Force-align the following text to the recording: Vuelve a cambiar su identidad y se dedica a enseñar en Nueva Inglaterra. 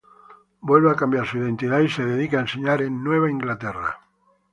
Vuelve 0.61 0.89
a 0.89 0.95
cambiar 0.95 1.27
su 1.27 1.37
identidad 1.37 1.79
y 1.81 1.87
se 1.87 2.03
dedica 2.03 2.37
a 2.37 2.41
enseñar 2.41 2.81
en 2.81 3.03
Nueva 3.03 3.29
Inglaterra. 3.29 3.99